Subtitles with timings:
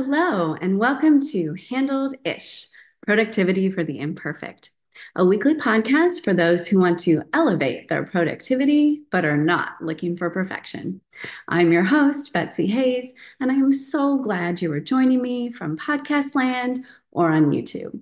[0.00, 2.68] Hello, and welcome to Handled Ish
[3.04, 4.70] Productivity for the Imperfect,
[5.16, 10.16] a weekly podcast for those who want to elevate their productivity but are not looking
[10.16, 11.00] for perfection.
[11.48, 15.76] I'm your host, Betsy Hays, and I am so glad you are joining me from
[15.76, 18.00] Podcast Land or on YouTube.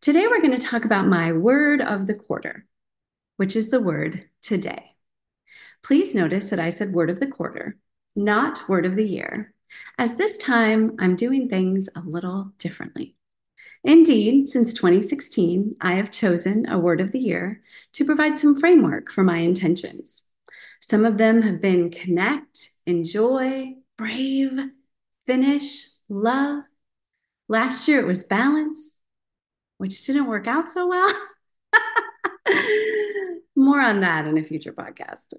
[0.00, 2.66] Today, we're going to talk about my word of the quarter,
[3.36, 4.96] which is the word today.
[5.84, 7.76] Please notice that I said word of the quarter,
[8.16, 9.53] not word of the year
[9.98, 13.16] as this time I'm doing things a little differently.
[13.84, 19.10] Indeed, since 2016, I have chosen a word of the year to provide some framework
[19.10, 20.24] for my intentions.
[20.80, 24.58] Some of them have been connect, enjoy, brave,
[25.26, 26.64] finish, love.
[27.48, 28.98] Last year it was balance,
[29.78, 31.14] which didn't work out so well.
[33.56, 35.34] More on that in a future podcast.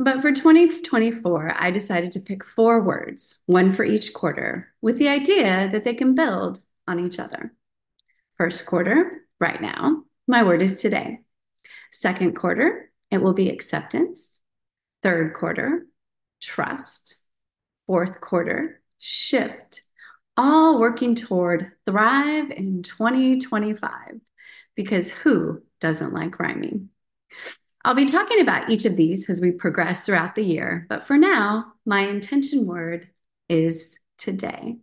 [0.00, 5.08] But for 2024, I decided to pick four words, one for each quarter, with the
[5.08, 7.52] idea that they can build on each other.
[8.36, 11.22] First quarter, right now, my word is today.
[11.90, 14.38] Second quarter, it will be acceptance.
[15.02, 15.88] Third quarter,
[16.40, 17.16] trust.
[17.88, 19.82] Fourth quarter, shift.
[20.36, 24.20] All working toward thrive in 2025
[24.76, 26.90] because who doesn't like rhyming?
[27.84, 31.16] I'll be talking about each of these as we progress throughout the year, but for
[31.16, 33.08] now, my intention word
[33.48, 34.78] is today.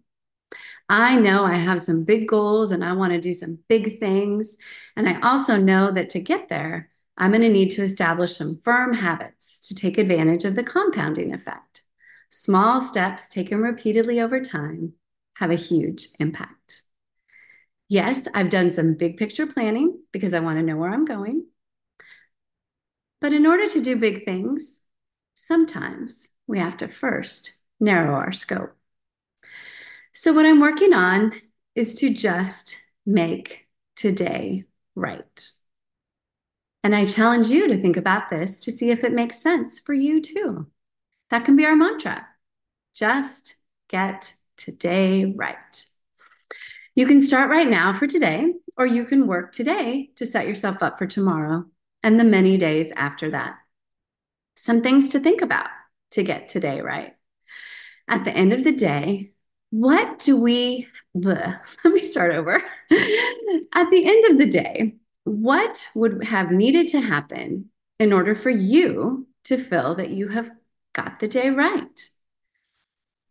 [0.88, 4.56] I know I have some big goals and I want to do some big things.
[4.96, 8.60] And I also know that to get there, I'm going to need to establish some
[8.64, 11.82] firm habits to take advantage of the compounding effect.
[12.30, 14.94] Small steps taken repeatedly over time
[15.38, 16.84] have a huge impact.
[17.88, 21.46] Yes, I've done some big picture planning because I want to know where I'm going.
[23.26, 24.82] But in order to do big things,
[25.34, 28.78] sometimes we have to first narrow our scope.
[30.14, 31.32] So, what I'm working on
[31.74, 35.52] is to just make today right.
[36.84, 39.96] And I challenge you to think about this to see if it makes sense for
[39.96, 40.68] you too.
[41.32, 42.28] That can be our mantra.
[42.94, 43.56] Just
[43.90, 45.84] get today right.
[46.94, 50.84] You can start right now for today, or you can work today to set yourself
[50.84, 51.66] up for tomorrow
[52.06, 53.56] and the many days after that.
[54.56, 55.70] Some things to think about
[56.12, 57.16] to get today right.
[58.08, 59.32] At the end of the day,
[59.72, 62.58] what do we, bleh, let me start over.
[63.74, 68.52] At the end of the day, what would have needed to happen in order for
[68.52, 70.52] you to feel that you have
[70.94, 72.10] got the day right?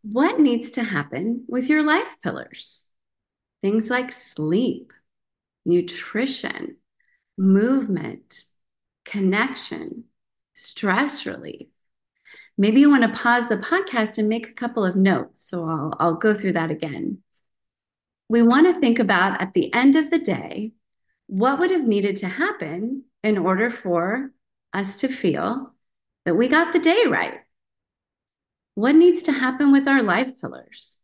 [0.02, 2.84] What needs to happen with your life pillars?
[3.62, 4.92] Things like sleep,
[5.64, 6.76] nutrition,
[7.38, 8.44] movement,
[9.04, 10.04] connection,
[10.52, 11.68] stress relief.
[12.56, 15.48] Maybe you want to pause the podcast and make a couple of notes.
[15.48, 17.18] So I'll, I'll go through that again.
[18.28, 20.72] We want to think about at the end of the day,
[21.26, 24.30] what would have needed to happen in order for
[24.72, 25.72] us to feel
[26.24, 27.40] that we got the day right?
[28.74, 30.98] What needs to happen with our life pillars?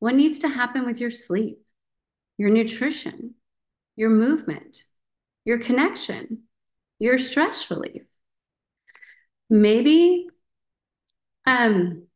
[0.00, 1.58] What needs to happen with your sleep,
[2.38, 3.34] your nutrition,
[3.96, 4.84] your movement,
[5.44, 6.42] your connection,
[7.04, 8.02] your stress relief.
[9.50, 10.26] Maybe,
[11.44, 12.06] um,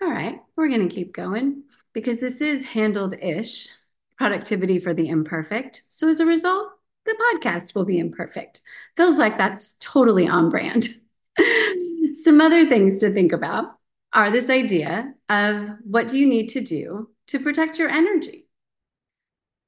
[0.00, 3.68] all right, we're going to keep going because this is handled ish
[4.16, 5.82] productivity for the imperfect.
[5.88, 6.68] So as a result,
[7.04, 8.62] the podcast will be imperfect.
[8.96, 10.88] Feels like that's totally on brand.
[12.14, 13.78] Some other things to think about
[14.14, 18.48] are this idea of what do you need to do to protect your energy?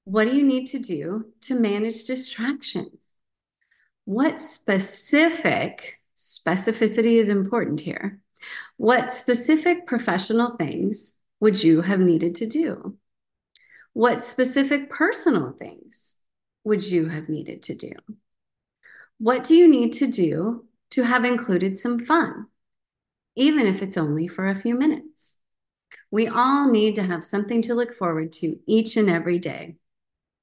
[0.05, 2.99] What do you need to do to manage distractions?
[4.05, 8.21] What specific specificity is important here?
[8.77, 12.99] What specific professional things would you have needed to do?
[13.95, 16.17] What specific personal things
[16.65, 17.93] would you have needed to do?
[19.19, 22.47] What do you need to do to have included some fun,
[23.37, 25.39] even if it's only for a few minutes?
[26.11, 29.77] We all need to have something to look forward to each and every day.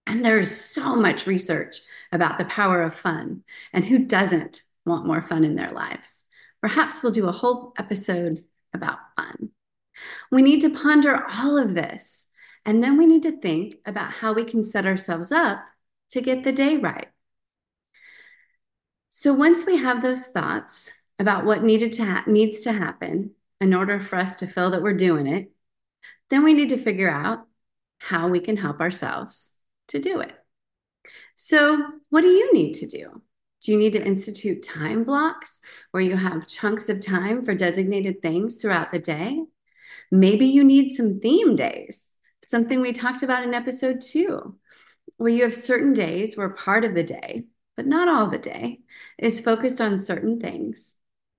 [0.08, 1.82] And there's so much research
[2.12, 6.26] about the power of fun and who doesn't want more fun in their lives.
[6.62, 8.44] Perhaps we'll do a whole episode
[8.74, 9.50] about fun.
[10.32, 12.28] We need to ponder all of this,
[12.66, 15.64] and then we need to think about how we can set ourselves up
[16.12, 17.08] to get the day right.
[19.10, 23.74] So once we have those thoughts about what needed to ha- needs to happen in
[23.74, 25.52] order for us to feel that we're doing it,
[26.30, 27.46] then we need to figure out
[28.00, 29.54] how we can help ourselves
[29.92, 30.34] to do it.
[31.36, 33.22] So, what do you need to do?
[33.62, 35.62] Do you need to institute time blocks
[35.92, 39.40] where you have chunks of time for designated things throughout the day?
[40.12, 42.08] Maybe you need some theme days,
[42.48, 44.58] something we talked about in episode two,
[45.18, 47.46] where you have certain days where part of the day,
[47.78, 48.80] but not all the day,
[49.18, 50.96] is focused on certain things.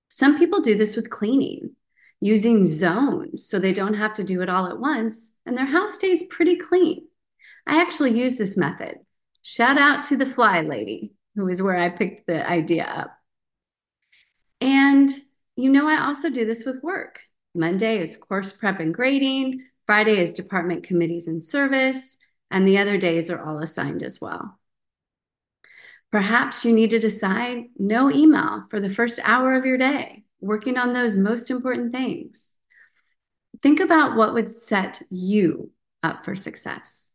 [0.09, 1.75] Some people do this with cleaning,
[2.19, 5.93] using zones so they don't have to do it all at once, and their house
[5.93, 7.07] stays pretty clean.
[7.65, 8.97] I actually use this method.
[9.41, 13.11] Shout out to the fly lady, who is where I picked the idea up.
[14.61, 15.09] And
[15.55, 17.19] you know, I also do this with work.
[17.53, 22.17] Monday is course prep and grading, Friday is department committees and service,
[22.49, 24.59] and the other days are all assigned as well.
[26.11, 30.77] Perhaps you need to decide no email for the first hour of your day, working
[30.77, 32.53] on those most important things.
[33.61, 35.71] Think about what would set you
[36.01, 37.12] up for success.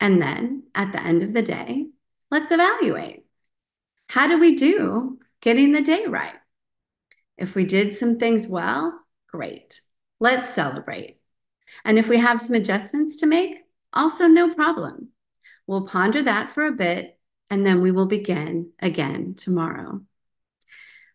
[0.00, 1.86] And then at the end of the day,
[2.30, 3.24] let's evaluate.
[4.08, 6.34] How do we do getting the day right?
[7.36, 9.80] If we did some things well, great.
[10.20, 11.18] Let's celebrate.
[11.84, 13.56] And if we have some adjustments to make,
[13.92, 15.08] also no problem.
[15.66, 17.18] We'll ponder that for a bit
[17.50, 20.00] and then we will begin again tomorrow.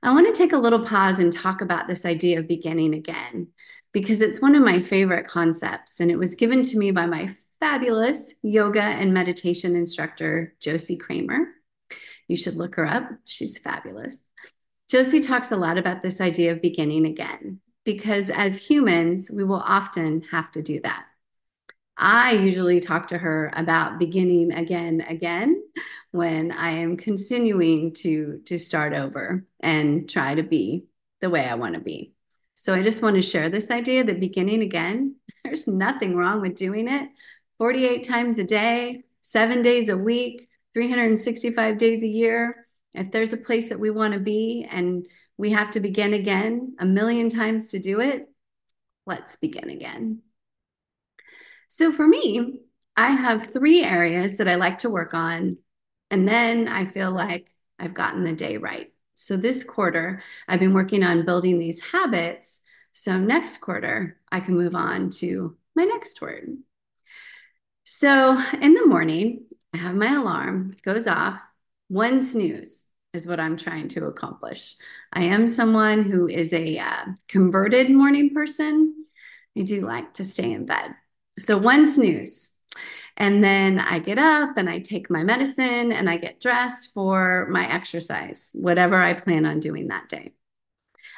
[0.01, 3.47] I want to take a little pause and talk about this idea of beginning again
[3.91, 7.29] because it's one of my favorite concepts and it was given to me by my
[7.59, 11.47] fabulous yoga and meditation instructor, Josie Kramer.
[12.27, 13.09] You should look her up.
[13.25, 14.17] She's fabulous.
[14.89, 19.61] Josie talks a lot about this idea of beginning again because as humans, we will
[19.63, 21.05] often have to do that.
[21.97, 25.61] I usually talk to her about beginning again, again
[26.11, 30.85] when I am continuing to to start over and try to be
[31.19, 32.13] the way I want to be.
[32.55, 36.55] So I just want to share this idea that beginning again, there's nothing wrong with
[36.55, 37.09] doing it
[37.59, 42.65] 48 times a day, 7 days a week, 365 days a year.
[42.93, 45.05] If there's a place that we want to be and
[45.37, 48.27] we have to begin again a million times to do it,
[49.05, 50.21] let's begin again.
[51.67, 52.61] So for me,
[52.95, 55.57] I have three areas that I like to work on.
[56.09, 58.91] And then I feel like I've gotten the day right.
[59.13, 62.61] So this quarter, I've been working on building these habits.
[62.93, 66.57] So next quarter, I can move on to my next word.
[67.91, 71.41] So in the morning, I have my alarm, goes off.
[71.87, 74.75] One snooze is what I'm trying to accomplish.
[75.11, 78.93] I am someone who is a uh, converted morning person.
[79.57, 80.91] I do like to stay in bed.
[81.39, 82.51] So one snooze.
[83.17, 87.47] And then I get up and I take my medicine and I get dressed for
[87.49, 90.33] my exercise, whatever I plan on doing that day.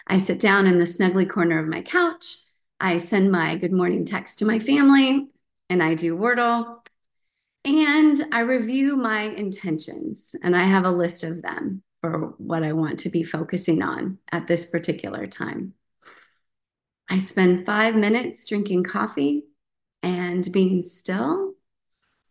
[0.07, 2.37] I sit down in the snuggly corner of my couch.
[2.79, 5.27] I send my good morning text to my family
[5.71, 6.79] and I do Wordle.
[7.63, 12.73] And I review my intentions and I have a list of them for what I
[12.73, 15.73] want to be focusing on at this particular time.
[17.09, 19.45] I spend five minutes drinking coffee
[20.03, 21.53] and being still.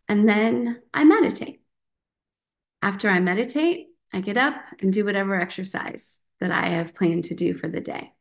[0.06, 1.62] And then I meditate.
[2.82, 7.34] After I meditate, I get up and do whatever exercise that I have planned to
[7.34, 8.12] do for the day.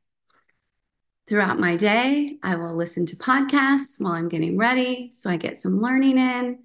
[1.29, 5.61] Throughout my day, I will listen to podcasts while I'm getting ready so I get
[5.61, 6.59] some learning in,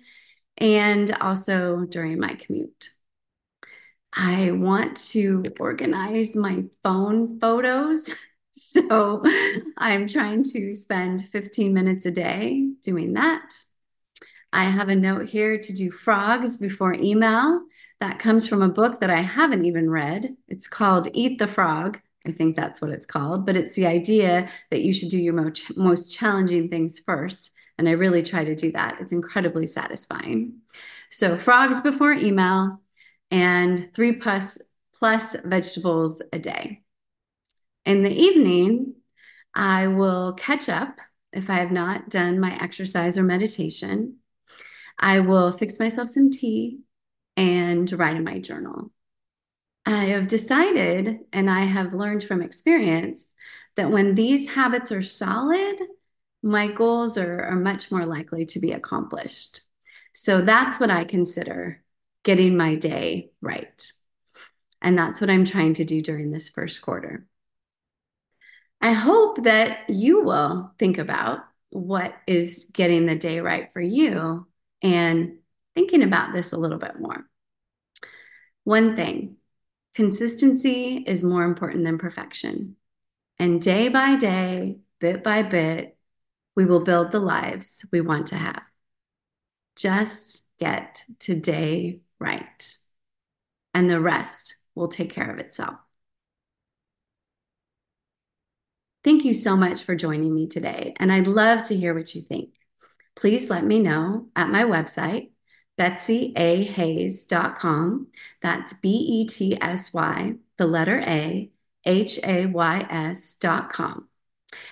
[0.58, 2.90] and also during my commute.
[4.12, 8.12] I want to organize my phone photos
[8.56, 9.22] So
[9.78, 13.52] I'm trying to spend 15 minutes a day doing that.
[14.52, 17.62] I have a note here to do frogs before email.
[17.98, 20.36] That comes from a book that I haven't even read.
[20.46, 22.00] It's called Eat the Frog.
[22.26, 25.34] I think that's what it's called, but it's the idea that you should do your
[25.34, 27.50] most, most challenging things first.
[27.76, 29.00] And I really try to do that.
[29.00, 30.58] It's incredibly satisfying.
[31.10, 32.80] So, frogs before email
[33.30, 34.58] and three plus,
[34.94, 36.82] plus vegetables a day.
[37.84, 38.94] In the evening,
[39.54, 40.98] I will catch up
[41.32, 44.18] if I have not done my exercise or meditation.
[44.98, 46.80] I will fix myself some tea
[47.36, 48.90] and write in my journal.
[49.86, 53.34] I have decided, and I have learned from experience,
[53.76, 55.76] that when these habits are solid,
[56.42, 59.62] my goals are, are much more likely to be accomplished.
[60.12, 61.82] So that's what I consider
[62.22, 63.92] getting my day right.
[64.80, 67.26] And that's what I'm trying to do during this first quarter.
[68.80, 74.46] I hope that you will think about what is getting the day right for you
[74.82, 75.38] and
[75.74, 77.26] thinking about this a little bit more.
[78.64, 79.36] One thing
[79.94, 82.76] consistency is more important than perfection.
[83.38, 85.96] And day by day, bit by bit,
[86.56, 88.62] we will build the lives we want to have.
[89.76, 92.78] Just get today right,
[93.72, 95.76] and the rest will take care of itself.
[99.02, 102.22] Thank you so much for joining me today, and I'd love to hear what you
[102.22, 102.54] think.
[103.16, 105.30] Please let me know at my website,
[105.78, 108.06] betsyahays.com.
[108.42, 111.50] That's B E T S Y, the letter A,
[111.84, 114.08] H A Y S.com.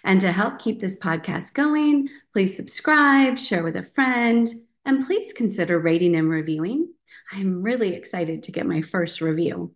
[0.05, 4.49] And to help keep this podcast going, please subscribe, share with a friend,
[4.85, 6.93] and please consider rating and reviewing.
[7.33, 9.75] I'm really excited to get my first review.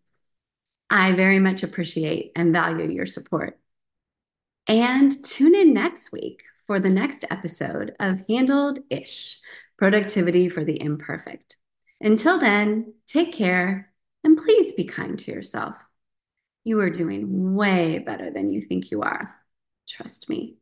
[0.90, 3.58] I very much appreciate and value your support.
[4.68, 9.38] And tune in next week for the next episode of Handled Ish
[9.78, 11.56] Productivity for the Imperfect.
[12.00, 13.92] Until then, take care
[14.24, 15.76] and please be kind to yourself.
[16.64, 19.34] You are doing way better than you think you are.
[19.88, 20.56] Trust me.